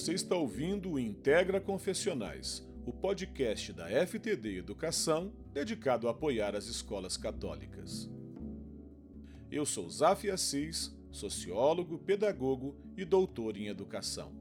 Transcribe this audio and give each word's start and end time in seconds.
Você 0.00 0.14
está 0.14 0.34
ouvindo 0.34 0.92
o 0.92 0.98
Integra 0.98 1.60
Confessionais, 1.60 2.66
o 2.86 2.90
podcast 2.90 3.70
da 3.70 3.86
FTD 3.86 4.56
Educação 4.56 5.30
dedicado 5.52 6.08
a 6.08 6.12
apoiar 6.12 6.56
as 6.56 6.68
escolas 6.68 7.18
católicas. 7.18 8.10
Eu 9.50 9.66
sou 9.66 9.90
Zaf 9.90 10.30
Assis, 10.30 10.90
sociólogo, 11.12 11.98
pedagogo 11.98 12.74
e 12.96 13.04
doutor 13.04 13.58
em 13.58 13.66
educação. 13.66 14.32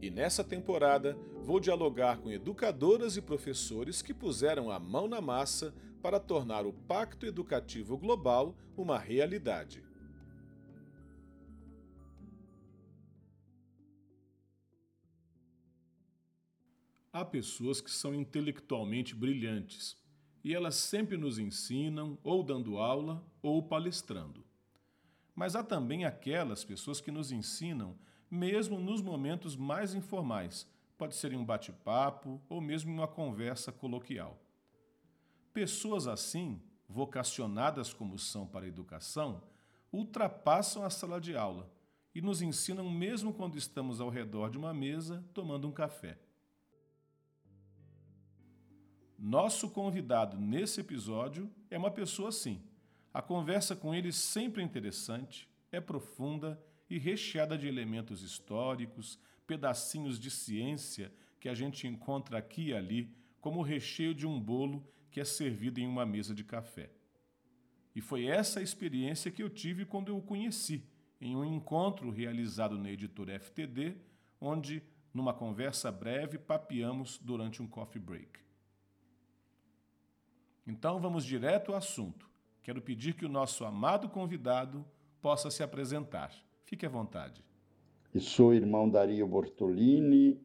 E 0.00 0.08
nessa 0.08 0.42
temporada 0.42 1.14
vou 1.42 1.60
dialogar 1.60 2.16
com 2.16 2.30
educadoras 2.30 3.18
e 3.18 3.20
professores 3.20 4.00
que 4.00 4.14
puseram 4.14 4.70
a 4.70 4.80
mão 4.80 5.06
na 5.06 5.20
massa 5.20 5.74
para 6.00 6.18
tornar 6.18 6.64
o 6.64 6.72
Pacto 6.72 7.26
Educativo 7.26 7.98
Global 7.98 8.56
uma 8.74 8.98
realidade. 8.98 9.84
Há 17.22 17.24
pessoas 17.24 17.80
que 17.80 17.88
são 17.88 18.12
intelectualmente 18.12 19.14
brilhantes 19.14 19.96
e 20.42 20.52
elas 20.52 20.74
sempre 20.74 21.16
nos 21.16 21.38
ensinam, 21.38 22.18
ou 22.24 22.42
dando 22.42 22.78
aula, 22.78 23.24
ou 23.40 23.62
palestrando. 23.62 24.44
Mas 25.32 25.54
há 25.54 25.62
também 25.62 26.04
aquelas 26.04 26.64
pessoas 26.64 27.00
que 27.00 27.12
nos 27.12 27.30
ensinam 27.30 27.96
mesmo 28.28 28.76
nos 28.76 29.00
momentos 29.00 29.54
mais 29.54 29.94
informais, 29.94 30.68
pode 30.98 31.14
ser 31.14 31.30
em 31.30 31.36
um 31.36 31.44
bate-papo 31.44 32.42
ou 32.48 32.60
mesmo 32.60 32.90
em 32.90 32.94
uma 32.94 33.06
conversa 33.06 33.70
coloquial. 33.70 34.42
Pessoas 35.52 36.08
assim, 36.08 36.60
vocacionadas 36.88 37.94
como 37.94 38.18
são 38.18 38.48
para 38.48 38.64
a 38.64 38.68
educação, 38.68 39.44
ultrapassam 39.92 40.84
a 40.84 40.90
sala 40.90 41.20
de 41.20 41.36
aula 41.36 41.70
e 42.12 42.20
nos 42.20 42.42
ensinam 42.42 42.90
mesmo 42.90 43.32
quando 43.32 43.56
estamos 43.56 44.00
ao 44.00 44.08
redor 44.08 44.50
de 44.50 44.58
uma 44.58 44.74
mesa 44.74 45.24
tomando 45.32 45.68
um 45.68 45.72
café. 45.72 46.18
Nosso 49.24 49.70
convidado 49.70 50.36
nesse 50.36 50.80
episódio 50.80 51.48
é 51.70 51.78
uma 51.78 51.92
pessoa 51.92 52.30
assim. 52.30 52.60
A 53.14 53.22
conversa 53.22 53.76
com 53.76 53.94
ele 53.94 54.10
sempre 54.10 54.60
é 54.60 54.64
interessante, 54.64 55.48
é 55.70 55.80
profunda 55.80 56.60
e 56.90 56.98
recheada 56.98 57.56
de 57.56 57.68
elementos 57.68 58.20
históricos, 58.20 59.20
pedacinhos 59.46 60.18
de 60.18 60.28
ciência 60.28 61.12
que 61.38 61.48
a 61.48 61.54
gente 61.54 61.86
encontra 61.86 62.36
aqui 62.36 62.70
e 62.70 62.74
ali, 62.74 63.14
como 63.40 63.60
o 63.60 63.62
recheio 63.62 64.12
de 64.12 64.26
um 64.26 64.40
bolo 64.40 64.84
que 65.08 65.20
é 65.20 65.24
servido 65.24 65.78
em 65.78 65.86
uma 65.86 66.04
mesa 66.04 66.34
de 66.34 66.42
café. 66.42 66.90
E 67.94 68.00
foi 68.00 68.26
essa 68.26 68.60
experiência 68.60 69.30
que 69.30 69.44
eu 69.44 69.48
tive 69.48 69.84
quando 69.84 70.08
eu 70.08 70.16
o 70.16 70.22
conheci, 70.22 70.84
em 71.20 71.36
um 71.36 71.44
encontro 71.44 72.10
realizado 72.10 72.76
na 72.76 72.90
editora 72.90 73.38
FTD, 73.38 73.94
onde, 74.40 74.82
numa 75.14 75.32
conversa 75.32 75.92
breve, 75.92 76.38
papeamos 76.38 77.20
durante 77.22 77.62
um 77.62 77.68
coffee 77.68 78.02
break. 78.02 78.42
Então 80.66 81.00
vamos 81.00 81.24
direto 81.24 81.70
ao 81.72 81.78
assunto. 81.78 82.28
Quero 82.62 82.80
pedir 82.80 83.14
que 83.14 83.26
o 83.26 83.28
nosso 83.28 83.64
amado 83.64 84.08
convidado 84.08 84.84
possa 85.20 85.50
se 85.50 85.62
apresentar. 85.62 86.32
Fique 86.64 86.86
à 86.86 86.88
vontade. 86.88 87.44
Eu 88.14 88.20
sou 88.20 88.54
irmão 88.54 88.88
Dario 88.88 89.26
Bortolini, 89.26 90.40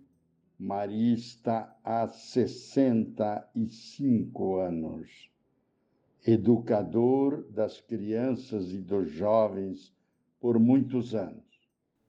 marista 0.58 1.72
há 1.84 2.08
65 2.08 4.56
anos, 4.56 5.30
educador 6.26 7.44
das 7.52 7.80
crianças 7.80 8.72
e 8.72 8.80
dos 8.80 9.12
jovens 9.12 9.94
por 10.40 10.58
muitos 10.58 11.14
anos. 11.14 11.46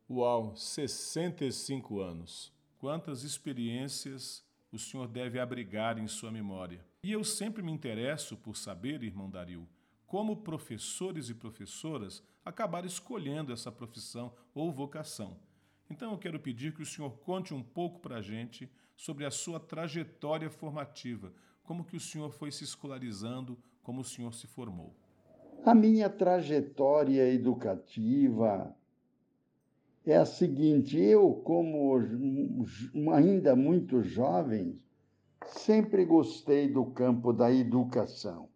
Uau, 0.09 0.57
65 0.57 2.01
anos! 2.01 2.51
Quantas 2.79 3.25
experiências 3.25 4.43
o 4.73 4.79
senhor 4.79 5.09
deve 5.09 5.41
abrigar 5.41 5.99
em 5.99 6.07
sua 6.07 6.31
memória. 6.31 6.87
E 7.03 7.13
eu 7.13 7.23
sempre 7.23 7.63
me 7.63 7.71
interesso 7.71 8.37
por 8.37 8.57
saber, 8.57 9.05
irmão 9.05 9.31
Dario, 9.31 9.69
como 10.05 10.39
professores 10.39 11.29
e 11.29 11.35
professoras 11.35 12.25
acabaram 12.45 12.89
escolhendo 12.89 13.53
essa 13.53 13.71
profissão 13.71 14.33
ou 14.53 14.73
vocação. 14.73 15.37
Então 15.89 16.11
eu 16.11 16.19
quero 16.19 16.41
pedir 16.41 16.75
que 16.75 16.83
o 16.83 16.87
senhor 16.87 17.19
conte 17.19 17.55
um 17.55 17.63
pouco 17.63 18.01
para 18.01 18.17
a 18.17 18.23
gente 18.23 18.69
sobre 18.97 19.25
a 19.25 19.31
sua 19.31 19.61
trajetória 19.61 20.51
formativa, 20.51 21.33
como 21.63 21.85
que 21.85 21.97
o 21.97 22.01
senhor 22.01 22.33
foi 22.33 22.51
se 22.51 22.65
escolarizando, 22.65 23.57
como 23.81 24.01
o 24.01 24.05
senhor 24.05 24.35
se 24.35 24.49
formou. 24.49 24.93
A 25.65 25.75
minha 25.75 26.11
trajetória 26.11 27.33
educativa 27.33 28.75
é 30.05 30.17
a 30.17 30.25
seguinte: 30.25 30.99
eu, 30.99 31.33
como 31.45 31.95
ainda 33.15 33.55
muito 33.55 34.03
jovem, 34.03 34.81
sempre 35.51 36.05
gostei 36.05 36.69
do 36.69 36.85
campo 36.87 37.33
da 37.33 37.53
educação. 37.53 38.49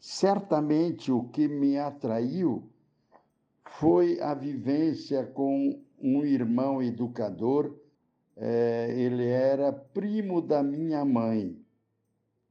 Certamente 0.00 1.10
o 1.10 1.24
que 1.24 1.48
me 1.48 1.78
atraiu 1.78 2.68
foi 3.78 4.20
a 4.20 4.34
vivência 4.34 5.24
com 5.24 5.80
um 6.00 6.24
irmão 6.24 6.82
educador. 6.82 7.74
É, 8.36 8.94
ele 8.96 9.26
era 9.26 9.72
primo 9.72 10.42
da 10.42 10.62
minha 10.62 11.04
mãe. 11.04 11.58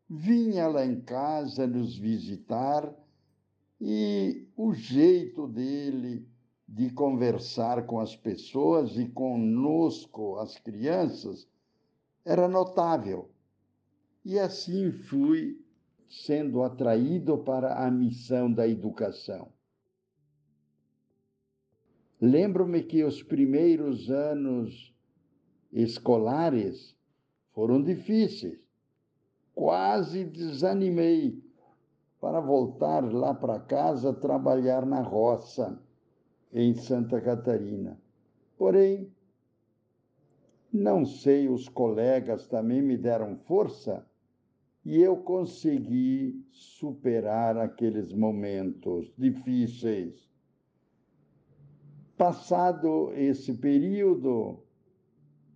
Vinha 0.10 0.68
lá 0.68 0.86
em 0.86 1.00
casa 1.02 1.68
nos 1.68 1.98
visitar 1.98 2.94
e 3.80 4.48
o 4.56 4.74
jeito 4.74 5.48
dele 5.48 6.28
de 6.68 6.90
conversar 6.90 7.86
com 7.86 8.00
as 8.00 8.16
pessoas 8.16 8.98
e 8.98 9.08
conosco, 9.08 10.38
as 10.38 10.58
crianças, 10.58 11.48
era 12.26 12.48
notável. 12.48 13.30
E 14.24 14.40
assim 14.40 14.92
fui 14.92 15.60
sendo 16.08 16.64
atraído 16.64 17.38
para 17.40 17.86
a 17.86 17.92
missão 17.92 18.52
da 18.52 18.68
educação. 18.68 19.52
Lembro-me 22.22 22.84
que 22.84 23.04
os 23.04 23.22
primeiros 23.22 24.10
anos 24.10 24.96
escolares 25.72 26.96
foram 27.52 27.82
difíceis. 27.82 28.62
Quase 29.54 30.24
desanimei 30.24 31.44
para 32.22 32.40
voltar 32.40 33.04
lá 33.12 33.34
para 33.34 33.60
casa 33.60 34.14
trabalhar 34.14 34.86
na 34.86 35.02
roça 35.02 35.78
em 36.54 36.74
Santa 36.76 37.20
Catarina. 37.20 38.00
Porém, 38.58 39.12
não 40.74 41.06
sei, 41.06 41.48
os 41.48 41.70
colegas 41.70 42.48
também 42.48 42.82
me 42.82 42.98
deram 42.98 43.38
força 43.38 44.04
e 44.84 45.00
eu 45.00 45.16
consegui 45.18 46.44
superar 46.50 47.56
aqueles 47.58 48.12
momentos 48.12 49.14
difíceis. 49.16 50.28
Passado 52.18 53.14
esse 53.14 53.54
período, 53.54 54.64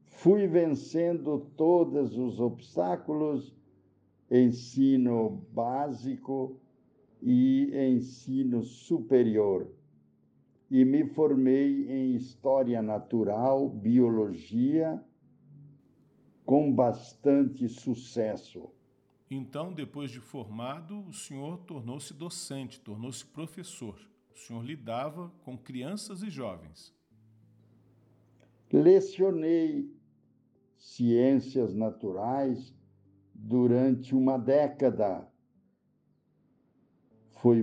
fui 0.05 0.45
vencendo 0.45 1.39
todos 1.57 2.15
os 2.15 2.39
obstáculos, 2.39 3.55
ensino 4.29 5.43
básico 5.51 6.59
e 7.23 7.71
ensino 7.73 8.61
superior 8.61 9.67
e 10.69 10.83
me 10.83 11.05
formei 11.05 11.89
em 11.89 12.15
História 12.15 12.81
Natural, 12.81 13.69
Biologia, 13.69 15.01
com 16.47 16.73
bastante 16.73 17.67
sucesso. 17.67 18.71
Então, 19.29 19.73
depois 19.73 20.09
de 20.09 20.21
formado, 20.21 21.05
o 21.05 21.11
senhor 21.11 21.57
tornou-se 21.65 22.13
docente, 22.13 22.79
tornou-se 22.79 23.25
professor. 23.25 23.99
O 24.33 24.39
senhor 24.39 24.63
lidava 24.63 25.29
com 25.43 25.57
crianças 25.57 26.23
e 26.23 26.29
jovens. 26.29 26.95
Lecionei 28.71 29.93
ciências 30.77 31.73
naturais 31.73 32.73
durante 33.35 34.15
uma 34.15 34.37
década. 34.37 35.29
Foi 37.41 37.61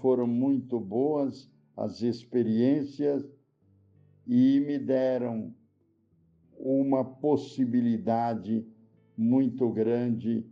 foram 0.00 0.28
muito 0.28 0.78
boas 0.78 1.50
as 1.76 2.00
experiências 2.02 3.28
e 4.24 4.60
me 4.60 4.78
deram 4.78 5.52
uma 6.58 7.04
possibilidade 7.04 8.66
muito 9.16 9.68
grande 9.70 10.44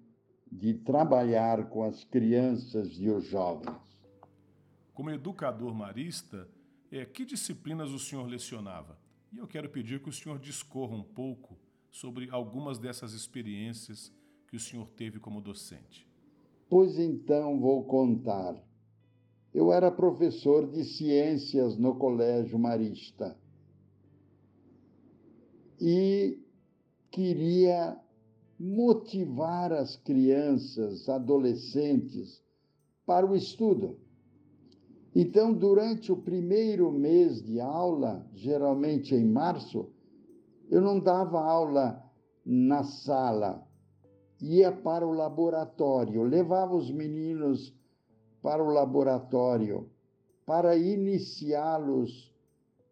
de 0.50 0.74
trabalhar 0.74 1.68
com 1.68 1.82
as 1.82 2.04
crianças 2.04 2.96
e 2.98 3.08
os 3.10 3.24
jovens. 3.24 3.76
Como 4.94 5.10
educador 5.10 5.74
marista, 5.74 6.48
é, 6.90 7.04
que 7.04 7.24
disciplinas 7.24 7.90
o 7.90 7.98
senhor 7.98 8.26
lecionava? 8.26 8.98
E 9.32 9.38
eu 9.38 9.46
quero 9.46 9.68
pedir 9.68 10.00
que 10.00 10.08
o 10.08 10.12
senhor 10.12 10.38
discorra 10.38 10.96
um 10.96 11.02
pouco 11.02 11.58
sobre 11.90 12.30
algumas 12.30 12.78
dessas 12.78 13.12
experiências 13.12 14.12
que 14.48 14.56
o 14.56 14.60
senhor 14.60 14.88
teve 14.90 15.18
como 15.18 15.40
docente. 15.40 16.08
Pois 16.68 16.98
então 16.98 17.60
vou 17.60 17.84
contar. 17.84 18.56
Eu 19.52 19.72
era 19.72 19.90
professor 19.90 20.70
de 20.70 20.84
ciências 20.84 21.76
no 21.76 21.96
Colégio 21.96 22.58
Marista. 22.58 23.36
E 25.80 26.38
queria 27.10 27.98
motivar 28.58 29.72
as 29.72 29.96
crianças, 29.96 31.08
adolescentes 31.08 32.42
para 33.04 33.26
o 33.26 33.36
estudo. 33.36 33.98
Então, 35.14 35.52
durante 35.52 36.12
o 36.12 36.16
primeiro 36.16 36.90
mês 36.90 37.42
de 37.42 37.60
aula, 37.60 38.26
geralmente 38.34 39.14
em 39.14 39.24
março, 39.24 39.90
eu 40.70 40.80
não 40.80 40.98
dava 40.98 41.40
aula 41.40 42.02
na 42.44 42.82
sala, 42.84 43.66
ia 44.40 44.70
para 44.70 45.06
o 45.06 45.12
laboratório, 45.12 46.22
levava 46.22 46.74
os 46.74 46.90
meninos 46.90 47.74
para 48.42 48.62
o 48.62 48.70
laboratório 48.70 49.90
para 50.46 50.76
iniciá-los 50.76 52.32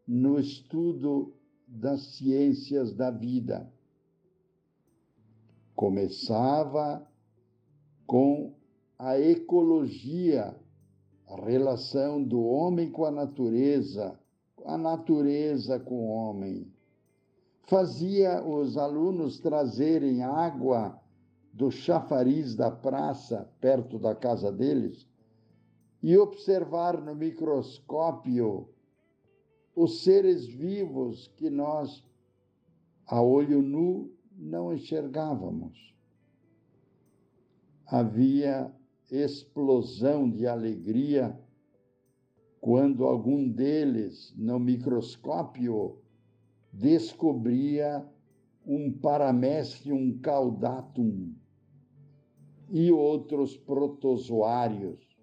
no 0.06 0.40
estudo 0.40 1.32
das 1.74 2.02
ciências 2.14 2.94
da 2.94 3.10
vida. 3.10 3.68
Começava 5.74 7.04
com 8.06 8.54
a 8.96 9.18
ecologia, 9.18 10.56
a 11.26 11.44
relação 11.44 12.22
do 12.22 12.40
homem 12.44 12.92
com 12.92 13.04
a 13.04 13.10
natureza, 13.10 14.16
a 14.64 14.78
natureza 14.78 15.80
com 15.80 16.06
o 16.06 16.10
homem. 16.10 16.72
Fazia 17.66 18.40
os 18.46 18.76
alunos 18.76 19.40
trazerem 19.40 20.22
água 20.22 21.00
do 21.52 21.72
chafariz 21.72 22.54
da 22.54 22.70
praça, 22.70 23.50
perto 23.60 23.98
da 23.98 24.14
casa 24.14 24.52
deles, 24.52 25.08
e 26.00 26.16
observar 26.16 27.00
no 27.00 27.16
microscópio 27.16 28.68
os 29.74 30.02
seres 30.02 30.46
vivos 30.46 31.28
que 31.36 31.50
nós, 31.50 32.04
a 33.06 33.20
olho 33.22 33.60
nu, 33.60 34.12
não 34.36 34.72
enxergávamos. 34.72 35.94
Havia 37.86 38.72
explosão 39.10 40.30
de 40.30 40.46
alegria 40.46 41.38
quando 42.60 43.04
algum 43.04 43.46
deles, 43.48 44.32
no 44.36 44.58
microscópio, 44.58 45.98
descobria 46.72 48.06
um 48.66 48.90
Paramecium 48.90 50.18
caudatum 50.18 51.34
e 52.70 52.90
outros 52.90 53.56
protozoários. 53.56 55.13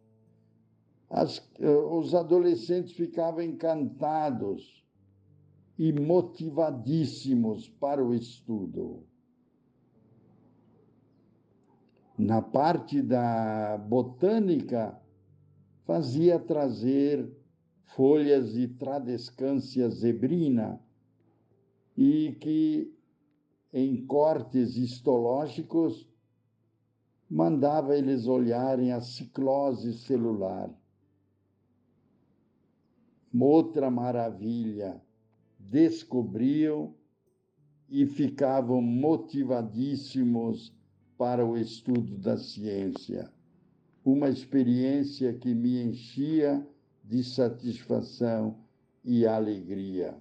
As, 1.12 1.46
eh, 1.60 1.68
os 1.68 2.16
adolescentes 2.16 2.94
ficavam 2.94 3.44
encantados 3.44 4.82
e 5.78 5.92
motivadíssimos 5.92 7.68
para 7.68 8.02
o 8.02 8.14
estudo. 8.16 9.04
Na 12.18 12.42
parte 12.42 13.02
da 13.02 13.78
botânica, 13.78 14.98
fazia 15.84 16.40
trazer 16.40 17.30
folhas 17.88 18.54
de 18.54 18.70
Tradescância 18.70 19.90
zebrina 19.90 20.80
e 21.98 22.38
que, 22.40 22.96
em 23.74 24.06
cortes 24.06 24.78
histológicos, 24.78 26.08
mandava 27.30 27.98
eles 27.98 28.28
olharem 28.28 28.94
a 28.94 29.02
ciclose 29.02 29.92
celular. 30.00 30.70
Outra 33.34 33.90
maravilha, 33.90 35.02
descobriam 35.58 36.94
e 37.90 38.06
ficavam 38.06 38.82
motivadíssimos 38.82 40.74
para 41.18 41.46
o 41.46 41.58
estudo 41.58 42.18
da 42.18 42.38
ciência. 42.38 43.32
Uma 44.04 44.30
experiência 44.30 45.34
que 45.34 45.54
me 45.54 45.82
enchia 45.82 46.66
de 47.04 47.24
satisfação 47.24 48.58
e 49.04 49.26
alegria. 49.26 50.18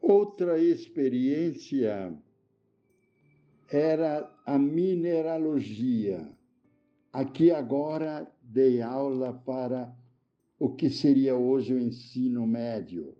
Outra 0.00 0.58
experiência 0.58 2.14
era 3.70 4.30
a 4.44 4.58
mineralogia. 4.58 6.28
Aqui 7.12 7.50
agora 7.50 8.30
dei 8.44 8.82
aula 8.82 9.32
para 9.32 9.94
o 10.58 10.68
que 10.68 10.90
seria 10.90 11.34
hoje 11.34 11.74
o 11.74 11.78
ensino 11.78 12.46
médio, 12.46 13.16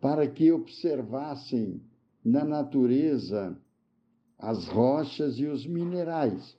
para 0.00 0.26
que 0.26 0.50
observassem 0.50 1.80
na 2.24 2.44
natureza 2.44 3.56
as 4.38 4.66
rochas 4.66 5.38
e 5.38 5.46
os 5.46 5.66
minerais. 5.66 6.58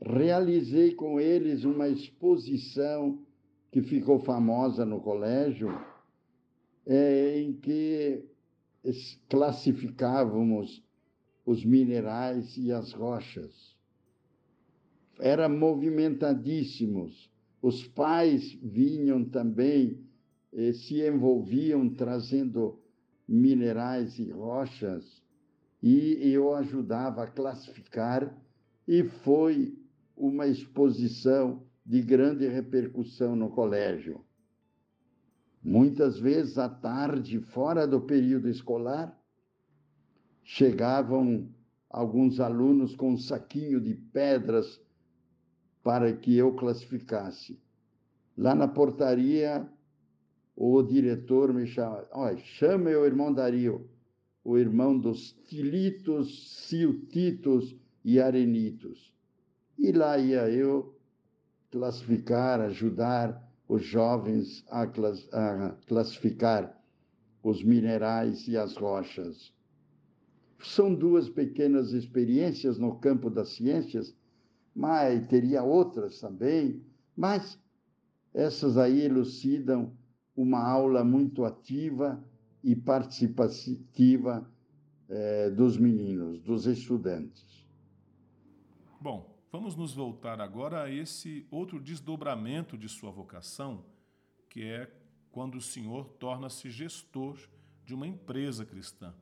Realizei 0.00 0.94
com 0.94 1.20
eles 1.20 1.64
uma 1.64 1.88
exposição 1.88 3.18
que 3.70 3.82
ficou 3.82 4.20
famosa 4.20 4.84
no 4.84 5.00
colégio, 5.00 5.68
é, 6.86 7.40
em 7.40 7.52
que 7.52 8.24
classificávamos 9.28 10.84
os 11.44 11.64
minerais 11.64 12.56
e 12.56 12.70
as 12.70 12.92
rochas. 12.92 13.76
Era 15.18 15.48
movimentadíssimos. 15.48 17.30
Os 17.60 17.86
pais 17.86 18.58
vinham 18.62 19.24
também, 19.24 20.00
eh, 20.52 20.72
se 20.72 21.06
envolviam 21.06 21.88
trazendo 21.88 22.80
minerais 23.28 24.18
e 24.18 24.30
rochas, 24.30 25.22
e 25.82 26.18
eu 26.22 26.54
ajudava 26.54 27.22
a 27.22 27.26
classificar, 27.26 28.36
e 28.86 29.04
foi 29.04 29.78
uma 30.16 30.46
exposição 30.46 31.62
de 31.84 32.02
grande 32.02 32.46
repercussão 32.46 33.34
no 33.34 33.50
colégio. 33.50 34.24
Muitas 35.62 36.18
vezes 36.18 36.58
à 36.58 36.68
tarde, 36.68 37.38
fora 37.40 37.86
do 37.86 38.00
período 38.00 38.48
escolar, 38.48 39.16
chegavam 40.42 41.48
alguns 41.88 42.40
alunos 42.40 42.96
com 42.96 43.12
um 43.12 43.18
saquinho 43.18 43.80
de 43.80 43.94
pedras 43.94 44.80
para 45.82 46.12
que 46.12 46.36
eu 46.36 46.54
classificasse. 46.54 47.58
Lá 48.36 48.54
na 48.54 48.68
portaria, 48.68 49.68
o 50.56 50.82
diretor 50.82 51.52
me 51.52 51.66
chama, 51.66 52.06
olha, 52.12 52.38
chame 52.38 52.94
o 52.94 53.04
irmão 53.04 53.32
Dario, 53.32 53.88
o 54.44 54.56
irmão 54.58 54.98
dos 54.98 55.32
tilitos, 55.48 56.66
siltitos 56.66 57.76
e 58.04 58.20
arenitos. 58.20 59.12
E 59.78 59.92
lá 59.92 60.18
ia 60.18 60.48
eu 60.48 60.96
classificar, 61.70 62.60
ajudar 62.60 63.50
os 63.68 63.82
jovens 63.82 64.64
a, 64.68 64.86
class, 64.86 65.28
a 65.32 65.74
classificar 65.86 66.78
os 67.42 67.62
minerais 67.64 68.46
e 68.46 68.56
as 68.56 68.76
rochas. 68.76 69.52
São 70.60 70.94
duas 70.94 71.28
pequenas 71.28 71.92
experiências 71.92 72.78
no 72.78 72.96
campo 72.98 73.28
das 73.28 73.48
ciências, 73.50 74.14
mas 74.74 75.26
teria 75.26 75.62
outras 75.62 76.20
também, 76.20 76.82
mas 77.16 77.58
essas 78.32 78.76
aí 78.76 79.02
elucidam 79.02 79.92
uma 80.36 80.66
aula 80.66 81.04
muito 81.04 81.44
ativa 81.44 82.22
e 82.64 82.74
participativa 82.74 84.50
eh, 85.08 85.50
dos 85.50 85.76
meninos, 85.76 86.40
dos 86.40 86.66
estudantes. 86.66 87.66
Bom, 89.00 89.32
Vamos 89.52 89.76
nos 89.76 89.92
voltar 89.92 90.40
agora 90.40 90.84
a 90.84 90.90
esse 90.90 91.46
outro 91.50 91.78
desdobramento 91.78 92.78
de 92.78 92.88
sua 92.88 93.10
vocação, 93.10 93.84
que 94.48 94.62
é 94.64 94.90
quando 95.30 95.56
o 95.56 95.60
senhor 95.60 96.08
torna-se 96.18 96.70
gestor 96.70 97.38
de 97.84 97.94
uma 97.94 98.06
empresa 98.06 98.64
cristã. 98.64 99.14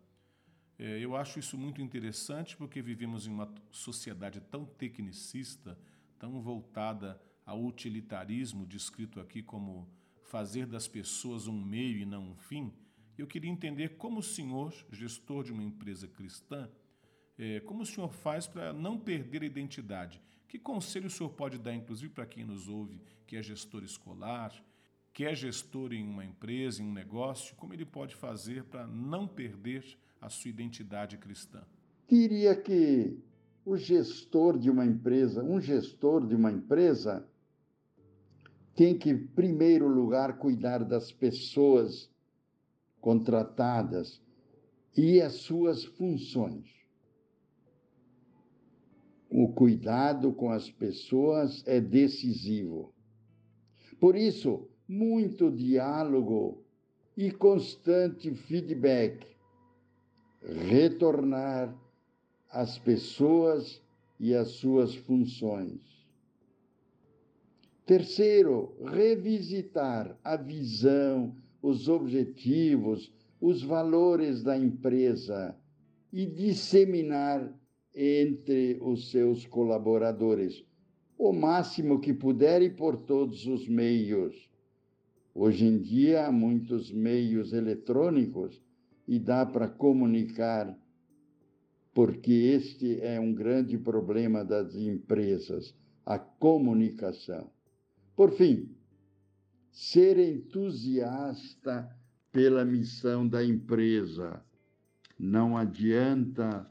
É, 0.82 0.99
eu 0.99 1.14
acho 1.14 1.38
isso 1.38 1.58
muito 1.58 1.82
interessante 1.82 2.56
porque 2.56 2.80
vivemos 2.80 3.26
em 3.26 3.30
uma 3.30 3.52
sociedade 3.70 4.40
tão 4.40 4.64
tecnicista, 4.64 5.78
tão 6.18 6.40
voltada 6.40 7.20
ao 7.44 7.62
utilitarismo, 7.62 8.64
descrito 8.64 9.20
aqui 9.20 9.42
como 9.42 9.87
fazer 10.22 10.64
das 10.64 10.88
pessoas 10.88 11.46
um 11.46 11.62
meio 11.62 11.99
e 11.99 12.06
não 12.06 12.30
um 12.30 12.34
fim. 12.34 12.72
Eu 13.18 13.26
queria 13.26 13.50
entender 13.50 13.99
como 13.99 14.20
o 14.20 14.22
senhor, 14.22 14.72
gestor 14.90 15.44
de 15.44 15.52
uma 15.52 15.62
empresa 15.62 16.08
cristã, 16.08 16.66
é, 17.37 17.60
como 17.60 17.82
o 17.82 17.87
senhor 17.87 18.10
faz 18.10 18.46
para 18.46 18.72
não 18.72 18.99
perder 18.99 19.42
a 19.42 19.46
identidade? 19.46 20.18
Que 20.49 20.58
conselho 20.58 21.08
o 21.08 21.10
senhor 21.10 21.28
pode 21.28 21.58
dar, 21.58 21.75
inclusive, 21.75 22.10
para 22.10 22.25
quem 22.25 22.42
nos 22.42 22.68
ouve, 22.68 23.02
que 23.26 23.37
é 23.37 23.42
gestor 23.42 23.84
escolar, 23.84 24.50
que 25.12 25.26
é 25.26 25.34
gestor 25.34 25.92
em 25.92 26.08
uma 26.08 26.25
empresa, 26.25 26.82
em 26.82 26.87
um 26.87 26.92
negócio? 26.92 27.54
Como 27.56 27.75
ele 27.75 27.84
pode 27.84 28.16
fazer 28.16 28.64
para 28.64 28.87
não 28.87 29.28
perder 29.28 29.84
a 30.21 30.29
sua 30.29 30.50
identidade 30.50 31.17
cristã? 31.17 31.62
Diria 32.09 32.55
que 32.55 33.19
o 33.65 33.77
gestor 33.77 34.59
de 34.59 34.71
uma 34.71 34.85
empresa, 34.85 35.43
um 35.43 35.61
gestor 35.61 36.27
de 36.27 36.35
uma 36.35 36.50
empresa, 36.50 37.27
tem 38.75 38.97
que, 38.97 39.11
em 39.11 39.27
primeiro 39.27 39.89
lugar, 39.89 40.39
cuidar 40.39 40.85
das 40.85 41.12
pessoas 41.12 42.11
contratadas 43.00 44.23
e 44.97 45.21
as 45.21 45.35
suas 45.35 45.85
funções. 45.85 46.69
O 49.31 49.53
cuidado 49.53 50.33
com 50.33 50.50
as 50.50 50.71
pessoas 50.71 51.62
é 51.67 51.81
decisivo. 51.81 52.93
Por 54.00 54.17
isso, 54.17 54.69
muito 54.89 55.50
diálogo 55.50 56.65
e 57.17 57.31
constante 57.31 58.35
feedback. 58.35 59.27
Retornar 60.42 61.75
às 62.50 62.78
pessoas 62.78 63.80
e 64.18 64.35
às 64.35 64.49
suas 64.49 64.94
funções. 64.94 65.80
Terceiro, 67.87 68.75
revisitar 68.85 70.16
a 70.23 70.37
visão, 70.37 71.35
os 71.61 71.88
objetivos, 71.88 73.12
os 73.40 73.62
valores 73.62 74.42
da 74.42 74.56
empresa 74.56 75.56
e 76.12 76.26
disseminar 76.26 77.52
entre 77.94 78.78
os 78.80 79.11
seus 79.11 79.47
colaboradores 79.47 80.64
o 81.20 81.35
máximo 81.35 82.00
que 82.00 82.14
puder 82.14 82.62
e 82.62 82.70
por 82.70 82.97
todos 82.97 83.47
os 83.47 83.68
meios. 83.68 84.49
Hoje 85.35 85.66
em 85.66 85.78
dia 85.78 86.26
há 86.26 86.32
muitos 86.32 86.90
meios 86.90 87.52
eletrônicos 87.52 88.59
e 89.11 89.19
dá 89.19 89.45
para 89.45 89.67
comunicar, 89.67 90.73
porque 91.93 92.31
este 92.31 93.00
é 93.00 93.19
um 93.19 93.35
grande 93.35 93.76
problema 93.76 94.45
das 94.45 94.76
empresas, 94.76 95.75
a 96.07 96.17
comunicação. 96.17 97.50
Por 98.14 98.31
fim, 98.31 98.73
ser 99.73 100.17
entusiasta 100.17 101.90
pela 102.31 102.64
missão 102.64 103.26
da 103.26 103.45
empresa. 103.45 104.40
Não 105.19 105.57
adianta 105.57 106.71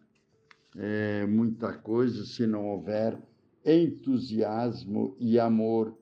é, 0.77 1.25
muita 1.25 1.74
coisa 1.74 2.24
se 2.24 2.48
não 2.48 2.67
houver 2.67 3.22
entusiasmo 3.65 5.13
e 5.19 5.38
amor 5.38 5.93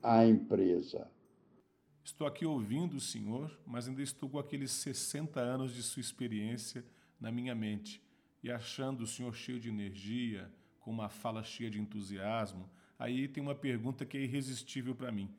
à 0.00 0.24
empresa. 0.24 1.10
Estou 2.10 2.26
aqui 2.26 2.44
ouvindo 2.44 2.96
o 2.96 3.00
senhor, 3.00 3.56
mas 3.64 3.86
ainda 3.86 4.02
estou 4.02 4.28
com 4.28 4.36
aqueles 4.36 4.72
60 4.72 5.38
anos 5.38 5.72
de 5.72 5.80
sua 5.80 6.00
experiência 6.00 6.84
na 7.20 7.30
minha 7.30 7.54
mente 7.54 8.02
e 8.42 8.50
achando 8.50 9.04
o 9.04 9.06
senhor 9.06 9.32
cheio 9.32 9.60
de 9.60 9.68
energia, 9.68 10.52
com 10.80 10.90
uma 10.90 11.08
fala 11.08 11.44
cheia 11.44 11.70
de 11.70 11.80
entusiasmo. 11.80 12.68
Aí 12.98 13.28
tem 13.28 13.40
uma 13.40 13.54
pergunta 13.54 14.04
que 14.04 14.18
é 14.18 14.22
irresistível 14.22 14.92
para 14.92 15.12
mim. 15.12 15.32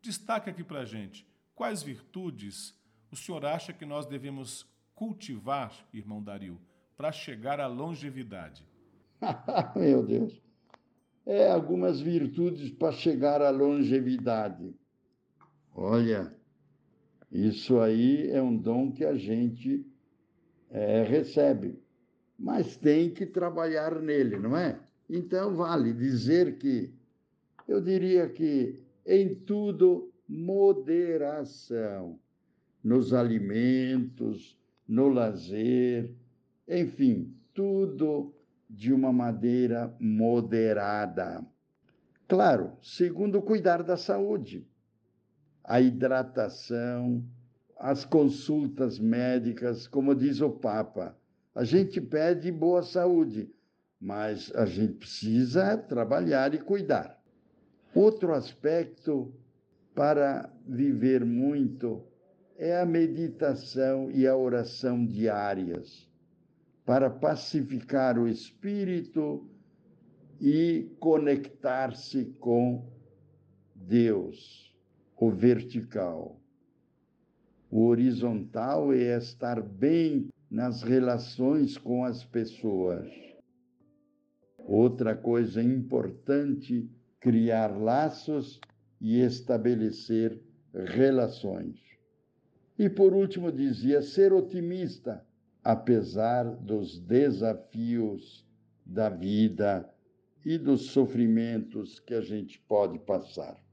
Destaque 0.00 0.48
aqui 0.48 0.62
para 0.62 0.82
a 0.82 0.84
gente 0.84 1.26
quais 1.56 1.82
virtudes 1.82 2.72
o 3.10 3.16
senhor 3.16 3.44
acha 3.44 3.72
que 3.72 3.84
nós 3.84 4.06
devemos 4.06 4.64
cultivar, 4.94 5.72
irmão 5.92 6.22
Dario, 6.22 6.58
para 6.96 7.10
chegar 7.10 7.58
à 7.58 7.66
longevidade? 7.66 8.64
Meu 9.74 10.06
Deus. 10.06 10.40
É 11.26 11.50
algumas 11.50 12.00
virtudes 12.00 12.70
para 12.70 12.92
chegar 12.92 13.42
à 13.42 13.50
longevidade. 13.50 14.72
Olha, 15.80 16.34
isso 17.30 17.78
aí 17.78 18.28
é 18.32 18.42
um 18.42 18.56
dom 18.56 18.90
que 18.90 19.04
a 19.04 19.14
gente 19.14 19.86
é, 20.70 21.04
recebe, 21.04 21.80
mas 22.36 22.76
tem 22.76 23.14
que 23.14 23.24
trabalhar 23.24 24.02
nele, 24.02 24.40
não 24.40 24.56
é? 24.56 24.76
Então, 25.08 25.54
vale 25.54 25.92
dizer 25.92 26.58
que, 26.58 26.92
eu 27.68 27.80
diria 27.80 28.28
que 28.28 28.82
em 29.06 29.36
tudo, 29.36 30.12
moderação, 30.28 32.18
nos 32.82 33.14
alimentos, 33.14 34.58
no 34.86 35.08
lazer, 35.08 36.12
enfim, 36.66 37.32
tudo 37.54 38.34
de 38.68 38.92
uma 38.92 39.12
maneira 39.12 39.94
moderada. 40.00 41.46
Claro, 42.26 42.72
segundo 42.82 43.40
cuidar 43.40 43.84
da 43.84 43.96
saúde 43.96 44.66
a 45.68 45.82
hidratação, 45.82 47.22
as 47.78 48.02
consultas 48.02 48.98
médicas, 48.98 49.86
como 49.86 50.14
diz 50.14 50.40
o 50.40 50.48
Papa. 50.48 51.14
A 51.54 51.62
gente 51.62 52.00
pede 52.00 52.50
boa 52.50 52.82
saúde, 52.82 53.50
mas 54.00 54.50
a 54.54 54.64
gente 54.64 54.94
precisa 54.94 55.76
trabalhar 55.76 56.54
e 56.54 56.58
cuidar. 56.58 57.22
Outro 57.94 58.32
aspecto 58.32 59.30
para 59.94 60.50
viver 60.66 61.22
muito 61.22 62.02
é 62.56 62.80
a 62.80 62.86
meditação 62.86 64.10
e 64.10 64.26
a 64.26 64.34
oração 64.34 65.04
diárias, 65.04 66.08
para 66.86 67.10
pacificar 67.10 68.18
o 68.18 68.26
espírito 68.26 69.46
e 70.40 70.90
conectar-se 70.98 72.24
com 72.40 72.86
Deus 73.74 74.67
o 75.20 75.30
vertical. 75.30 76.40
O 77.70 77.86
horizontal 77.86 78.92
é 78.92 79.16
estar 79.18 79.60
bem 79.60 80.28
nas 80.50 80.82
relações 80.82 81.76
com 81.76 82.04
as 82.04 82.24
pessoas. 82.24 83.10
Outra 84.58 85.16
coisa 85.16 85.62
importante, 85.62 86.88
criar 87.20 87.76
laços 87.76 88.60
e 89.00 89.20
estabelecer 89.20 90.40
relações. 90.72 91.80
E 92.78 92.88
por 92.88 93.12
último, 93.12 93.50
dizia 93.50 94.00
ser 94.00 94.32
otimista, 94.32 95.26
apesar 95.64 96.44
dos 96.44 96.98
desafios 97.00 98.46
da 98.86 99.08
vida 99.08 99.92
e 100.44 100.56
dos 100.56 100.90
sofrimentos 100.90 101.98
que 101.98 102.14
a 102.14 102.20
gente 102.20 102.60
pode 102.60 102.98
passar. 103.00 103.67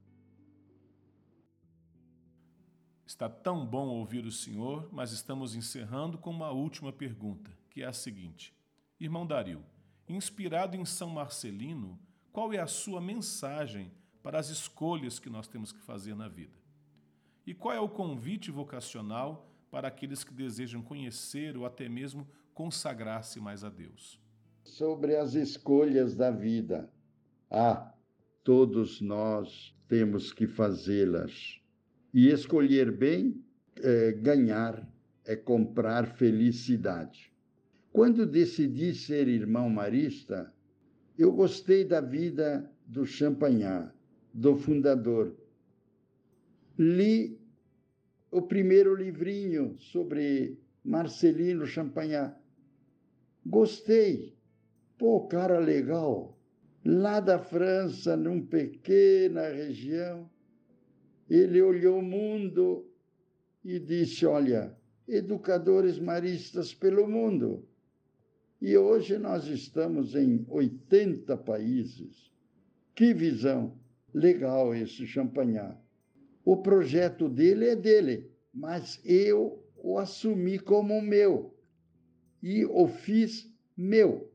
Está 3.05 3.29
tão 3.29 3.63
bom 3.63 3.87
ouvir 3.89 4.25
o 4.25 4.31
Senhor, 4.31 4.89
mas 4.91 5.11
estamos 5.11 5.55
encerrando 5.55 6.17
com 6.17 6.31
uma 6.31 6.49
última 6.49 6.91
pergunta, 6.91 7.51
que 7.69 7.83
é 7.83 7.85
a 7.85 7.93
seguinte: 7.93 8.51
Irmão 8.99 9.27
Dario, 9.27 9.63
inspirado 10.09 10.75
em 10.75 10.83
São 10.85 11.09
Marcelino, 11.09 11.99
qual 12.31 12.51
é 12.51 12.59
a 12.59 12.65
sua 12.65 12.99
mensagem 12.99 13.91
para 14.23 14.39
as 14.39 14.49
escolhas 14.49 15.19
que 15.19 15.29
nós 15.29 15.47
temos 15.47 15.71
que 15.71 15.79
fazer 15.81 16.15
na 16.15 16.27
vida? 16.27 16.57
E 17.45 17.53
qual 17.53 17.75
é 17.75 17.79
o 17.79 17.87
convite 17.87 18.49
vocacional 18.49 19.51
para 19.69 19.87
aqueles 19.87 20.23
que 20.23 20.33
desejam 20.33 20.81
conhecer 20.81 21.55
ou 21.55 21.63
até 21.63 21.87
mesmo 21.87 22.27
consagrar-se 22.55 23.39
mais 23.39 23.63
a 23.63 23.69
Deus? 23.69 24.19
Sobre 24.63 25.15
as 25.15 25.35
escolhas 25.35 26.15
da 26.15 26.31
vida. 26.31 26.91
Ah, 27.51 27.93
todos 28.43 28.99
nós 28.99 29.75
temos 29.87 30.33
que 30.33 30.47
fazê-las 30.47 31.61
e 32.15 32.29
escolher 32.29 32.93
bem 32.93 33.43
é 33.75 34.13
ganhar, 34.13 34.89
é 35.25 35.35
comprar 35.35 36.07
felicidade. 36.07 37.29
Quando 37.91 38.25
decidi 38.25 38.95
ser 38.95 39.27
irmão 39.27 39.69
marista, 39.69 40.49
eu 41.17 41.33
gostei 41.33 41.83
da 41.83 41.99
vida 41.99 42.71
do 42.85 43.05
Champagnat, 43.05 43.93
do 44.33 44.55
fundador. 44.55 45.35
Li 46.79 47.37
o 48.31 48.41
primeiro 48.41 48.95
livrinho 48.95 49.75
sobre 49.77 50.57
Marcelino 50.85 51.65
Champagnat. 51.65 52.33
Gostei. 53.45 54.37
Pô, 54.97 55.27
cara 55.27 55.59
legal. 55.59 56.39
Lá 56.85 57.19
da 57.19 57.39
França, 57.39 58.15
numa 58.15 58.45
pequena 58.45 59.49
região, 59.49 60.29
ele 61.29 61.61
olhou 61.61 61.99
o 61.99 62.03
mundo 62.03 62.85
e 63.63 63.79
disse: 63.79 64.25
Olha, 64.25 64.75
educadores 65.07 65.99
maristas 65.99 66.73
pelo 66.73 67.07
mundo. 67.07 67.67
E 68.61 68.77
hoje 68.77 69.17
nós 69.17 69.47
estamos 69.47 70.15
em 70.15 70.45
80 70.47 71.35
países. 71.37 72.31
Que 72.93 73.13
visão! 73.13 73.77
Legal 74.13 74.73
esse 74.73 75.05
Champagnat. 75.05 75.77
O 76.45 76.57
projeto 76.57 77.27
dele 77.27 77.69
é 77.69 77.75
dele, 77.75 78.31
mas 78.53 79.01
eu 79.03 79.61
o 79.75 79.97
assumi 79.99 80.57
como 80.57 81.01
meu 81.01 81.53
e 82.41 82.63
o 82.65 82.87
fiz 82.87 83.51
meu. 83.75 84.31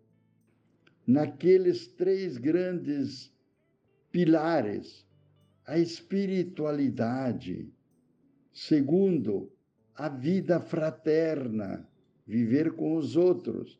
Naqueles 1.06 1.86
três 1.86 2.36
grandes 2.36 3.32
pilares 4.12 5.06
a 5.70 5.78
espiritualidade. 5.78 7.72
Segundo, 8.52 9.52
a 9.94 10.08
vida 10.08 10.58
fraterna, 10.58 11.88
viver 12.26 12.72
com 12.72 12.96
os 12.96 13.14
outros. 13.16 13.78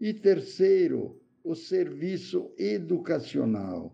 E 0.00 0.14
terceiro, 0.14 1.20
o 1.42 1.56
serviço 1.56 2.48
educacional, 2.56 3.92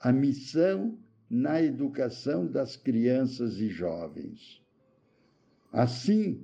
a 0.00 0.10
missão 0.10 0.98
na 1.28 1.60
educação 1.60 2.46
das 2.46 2.74
crianças 2.74 3.58
e 3.58 3.68
jovens. 3.68 4.62
Assim, 5.70 6.42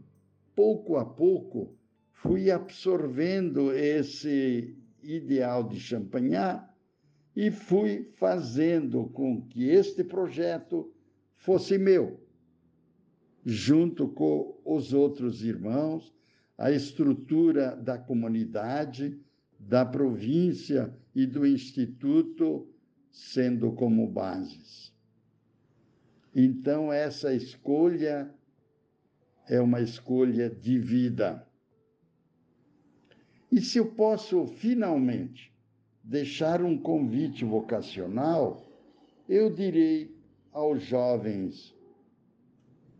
pouco 0.55 0.99
a 0.99 1.07
pouco, 1.07 1.75
fui 2.13 2.51
absorvendo 2.51 3.73
esse 3.73 4.77
ideal 5.03 5.67
de 5.67 5.81
Champagnat 5.81 6.74
e 7.37 7.51
fui 7.51 8.11
fazendo 8.15 9.07
com 9.07 9.43
que 9.43 9.65
este 9.65 10.05
projeto 10.05 10.93
fosse 11.37 11.77
meu, 11.77 12.21
junto 13.45 14.09
com 14.09 14.61
os 14.65 14.93
outros 14.93 15.43
irmãos, 15.43 16.15
a 16.57 16.71
estrutura 16.71 17.75
da 17.77 17.99
comunidade, 17.99 19.19
da 19.59 19.85
província 19.85 20.95
e 21.15 21.27
do 21.27 21.47
instituto 21.47 22.69
sendo 23.11 23.73
como 23.73 24.07
bases. 24.07 24.93
Então, 26.35 26.93
essa 26.93 27.33
escolha 27.33 28.33
é 29.49 29.61
uma 29.61 29.81
escolha 29.81 30.51
de 30.51 30.79
vida. 30.79 31.47
E 33.53 33.61
se 33.61 33.79
eu 33.79 33.87
posso 33.87 34.47
finalmente 34.47 35.54
deixar 36.05 36.63
um 36.63 36.77
convite 36.77 37.45
vocacional, 37.45 38.63
eu 39.27 39.49
direi 39.49 40.15
aos 40.53 40.83
jovens: 40.83 41.75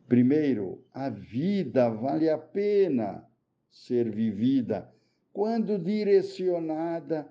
primeiro, 0.09 0.83
a 0.93 1.11
vida 1.11 1.91
vale 1.91 2.31
a 2.31 2.39
pena 2.39 3.29
ser 3.71 4.11
vivida 4.11 4.91
quando 5.33 5.79
direcionada 5.79 7.31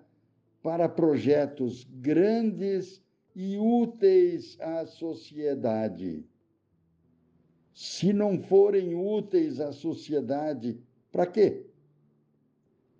para 0.61 0.87
projetos 0.87 1.83
grandes 1.83 3.01
e 3.35 3.57
úteis 3.57 4.57
à 4.61 4.85
sociedade. 4.85 6.23
Se 7.73 8.13
não 8.13 8.41
forem 8.43 8.93
úteis 8.93 9.59
à 9.59 9.71
sociedade, 9.71 10.79
para 11.11 11.25
quê? 11.25 11.65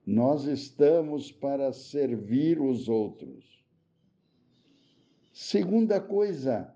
Nós 0.06 0.46
estamos 0.46 1.32
para 1.32 1.72
servir 1.72 2.60
os 2.60 2.90
outros. 2.90 3.64
Segunda 5.32 6.00
coisa, 6.02 6.76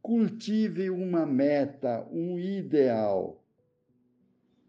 cultive 0.00 0.88
uma 0.88 1.26
meta, 1.26 2.06
um 2.12 2.38
ideal. 2.38 3.44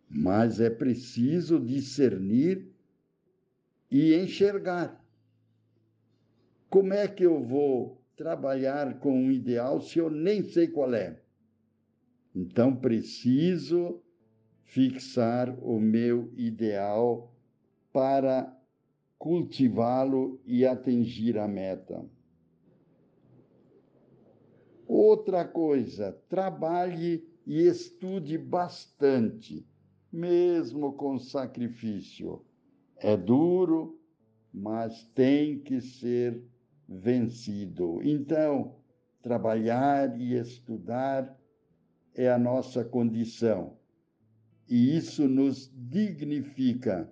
Mas 0.10 0.60
é 0.60 0.70
preciso 0.70 1.60
discernir 1.60 2.68
e 3.90 4.16
enxergar. 4.16 5.00
Como 6.70 6.94
é 6.94 7.08
que 7.08 7.24
eu 7.24 7.42
vou 7.42 8.02
trabalhar 8.16 9.00
com 9.00 9.14
um 9.14 9.32
ideal 9.32 9.80
se 9.80 10.00
eu 10.00 10.10
nem 10.10 10.44
sei 10.44 10.68
qual 10.68 10.94
é? 10.94 11.22
Então 12.34 12.76
preciso 12.76 14.02
fixar 14.64 15.56
o 15.64 15.80
meu 15.80 16.32
ideal 16.36 17.31
para 17.92 18.56
cultivá-lo 19.18 20.42
e 20.46 20.66
atingir 20.66 21.38
a 21.38 21.48
meta. 21.48 22.04
Outra 24.88 25.46
coisa, 25.46 26.12
trabalhe 26.28 27.24
e 27.46 27.62
estude 27.62 28.38
bastante, 28.38 29.66
mesmo 30.12 30.94
com 30.94 31.18
sacrifício. 31.18 32.44
É 32.98 33.16
duro, 33.16 34.00
mas 34.54 35.06
tem 35.16 35.60
que 35.60 35.80
ser 35.80 36.44
vencido. 36.88 38.02
Então, 38.04 38.76
trabalhar 39.22 40.20
e 40.20 40.34
estudar 40.34 41.40
é 42.14 42.30
a 42.30 42.38
nossa 42.38 42.84
condição. 42.84 43.78
E 44.68 44.98
isso 44.98 45.28
nos 45.28 45.72
dignifica 45.74 47.10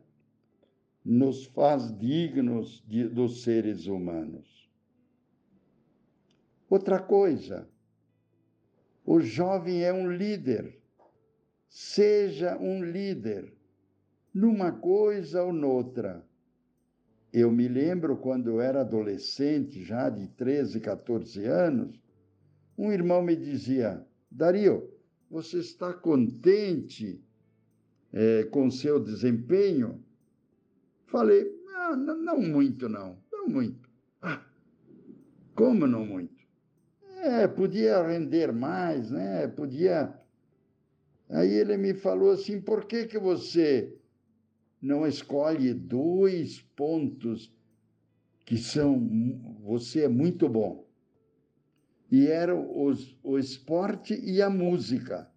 nos 1.09 1.47
faz 1.47 1.91
dignos 1.97 2.83
de, 2.87 3.07
dos 3.07 3.41
seres 3.41 3.87
humanos. 3.87 4.69
Outra 6.69 6.99
coisa, 6.99 7.67
o 9.03 9.19
jovem 9.19 9.83
é 9.83 9.91
um 9.91 10.11
líder. 10.11 10.79
Seja 11.67 12.55
um 12.59 12.83
líder 12.83 13.51
numa 14.31 14.71
coisa 14.71 15.41
ou 15.41 15.51
noutra. 15.51 16.23
Eu 17.33 17.51
me 17.51 17.67
lembro 17.67 18.15
quando 18.15 18.47
eu 18.47 18.61
era 18.61 18.81
adolescente, 18.81 19.83
já 19.83 20.11
de 20.11 20.27
13, 20.27 20.79
14 20.79 21.43
anos, 21.43 21.99
um 22.77 22.91
irmão 22.91 23.23
me 23.23 23.35
dizia: 23.35 24.05
Dario, 24.29 24.87
você 25.27 25.57
está 25.57 25.91
contente 25.91 27.19
é, 28.13 28.43
com 28.43 28.69
seu 28.69 28.99
desempenho? 28.99 30.03
Falei, 31.11 31.51
ah, 31.75 31.95
não, 31.95 32.39
muito, 32.39 32.87
não, 32.87 33.17
não 33.31 33.47
muito. 33.47 33.89
Ah, 34.21 34.41
como 35.55 35.87
não 35.87 36.05
muito? 36.05 36.39
É, 37.21 37.47
podia 37.47 38.01
render 38.05 38.53
mais, 38.53 39.11
né? 39.11 39.47
Podia. 39.47 40.13
Aí 41.29 41.51
ele 41.51 41.77
me 41.77 41.93
falou 41.93 42.31
assim: 42.31 42.61
por 42.61 42.85
que, 42.85 43.05
que 43.07 43.19
você 43.19 43.93
não 44.81 45.05
escolhe 45.05 45.73
dois 45.73 46.61
pontos 46.75 47.53
que 48.45 48.57
são. 48.57 48.99
Você 49.63 50.03
é 50.03 50.07
muito 50.07 50.47
bom? 50.47 50.87
E 52.11 52.27
eram 52.27 52.83
os, 52.83 53.15
o 53.23 53.37
esporte 53.37 54.19
e 54.19 54.41
a 54.41 54.49
música. 54.49 55.29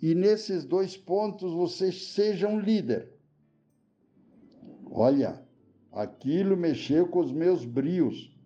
E 0.00 0.14
nesses 0.14 0.64
dois 0.64 0.96
pontos 0.96 1.52
você 1.52 1.90
seja 1.90 2.46
um 2.46 2.60
líder. 2.60 3.17
Olha, 4.90 5.42
aquilo 5.92 6.56
mexeu 6.56 7.08
com 7.08 7.20
os 7.20 7.32
meus 7.32 7.64
brios. 7.64 8.36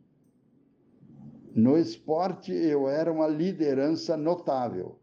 No 1.55 1.77
esporte, 1.77 2.53
eu 2.53 2.89
era 2.89 3.13
uma 3.13 3.27
liderança 3.27 4.17
notável. 4.17 4.99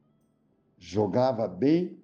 Jogava 0.77 1.47
bem 1.47 1.99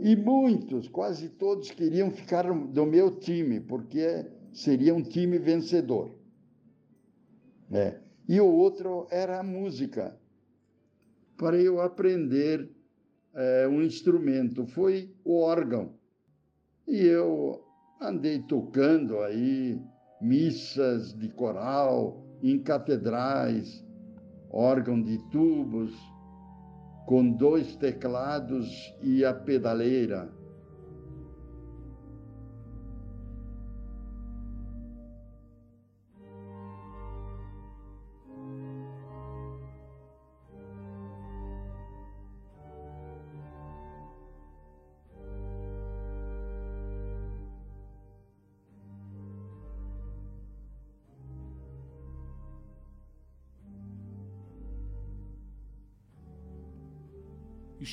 e 0.00 0.16
muitos, 0.16 0.88
quase 0.88 1.28
todos, 1.28 1.70
queriam 1.70 2.10
ficar 2.10 2.44
do 2.52 2.84
meu 2.86 3.18
time, 3.18 3.60
porque 3.60 4.26
seria 4.52 4.94
um 4.94 5.02
time 5.02 5.38
vencedor. 5.38 6.14
É. 7.70 7.98
E 8.28 8.40
o 8.40 8.46
outro 8.46 9.06
era 9.10 9.40
a 9.40 9.42
música. 9.42 10.18
Para 11.36 11.60
eu 11.60 11.80
aprender 11.80 12.70
é, 13.34 13.68
um 13.68 13.82
instrumento, 13.82 14.66
foi 14.66 15.14
o 15.24 15.40
órgão. 15.40 15.94
E 16.86 16.98
eu 16.98 17.63
andei 18.04 18.40
tocando 18.40 19.20
aí 19.20 19.80
missas 20.20 21.12
de 21.14 21.28
coral 21.28 22.22
em 22.42 22.58
catedrais, 22.62 23.84
órgão 24.50 25.02
de 25.02 25.18
tubos, 25.30 25.92
com 27.06 27.30
dois 27.32 27.76
teclados 27.76 28.94
e 29.02 29.24
a 29.24 29.32
pedaleira. 29.32 30.30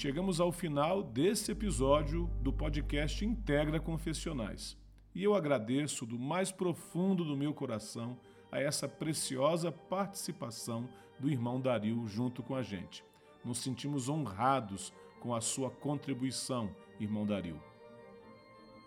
Chegamos 0.02 0.42
ao 0.42 0.52
final 0.52 1.04
desse 1.04 1.52
episódio 1.52 2.28
do 2.42 2.52
podcast 2.52 3.24
Integra 3.24 3.80
Confessionais. 3.80 4.76
E 5.14 5.24
eu 5.24 5.36
agradeço 5.36 6.08
do 6.08 6.18
mais 6.18 6.52
profundo 6.52 7.24
do 7.24 7.38
meu 7.38 7.54
coração 7.54 8.18
a 8.52 8.60
essa 8.60 8.88
preciosa 8.90 9.72
participação 9.72 10.90
do 11.20 11.30
irmão 11.30 11.62
Dario 11.62 12.08
junto 12.08 12.42
com 12.42 12.56
a 12.56 12.64
gente. 12.64 13.06
Nos 13.46 13.60
sentimos 13.60 14.10
honrados 14.10 14.92
com 15.20 15.36
a 15.36 15.40
sua 15.40 15.70
contribuição, 15.70 16.76
irmão 17.00 17.24
Dario. 17.24 17.62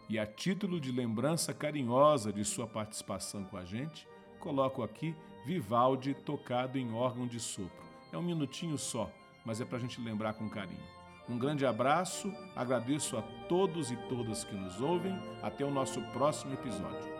E 0.08 0.18
a 0.18 0.26
título 0.26 0.80
de 0.80 0.90
lembrança 0.90 1.54
carinhosa 1.54 2.32
de 2.32 2.44
sua 2.44 2.66
participação 2.66 3.44
com 3.44 3.56
a 3.56 3.64
gente, 3.64 4.08
coloco 4.40 4.82
aqui 4.82 5.14
Vivaldi 5.46 6.12
tocado 6.12 6.76
em 6.76 6.92
órgão 6.92 7.24
de 7.24 7.38
sopro. 7.38 7.84
É 8.12 8.18
um 8.18 8.22
minutinho 8.22 8.76
só, 8.76 9.08
mas 9.44 9.60
é 9.60 9.64
para 9.64 9.78
a 9.78 9.80
gente 9.80 10.00
lembrar 10.00 10.34
com 10.34 10.50
carinho. 10.50 11.03
Um 11.28 11.38
grande 11.38 11.64
abraço, 11.64 12.32
agradeço 12.54 13.16
a 13.16 13.22
todos 13.48 13.90
e 13.90 13.96
todas 14.08 14.44
que 14.44 14.54
nos 14.54 14.80
ouvem. 14.80 15.18
Até 15.42 15.64
o 15.64 15.70
nosso 15.70 16.00
próximo 16.12 16.52
episódio. 16.52 17.14